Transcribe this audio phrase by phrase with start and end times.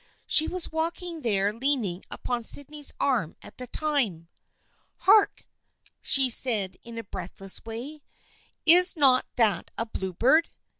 [0.25, 4.29] She was walking there leaning upon Sydney's arm at the time."
[5.05, 5.45] Hark!"
[6.01, 8.01] she said in a breathless way."
[8.65, 10.49] Is not that a bluebird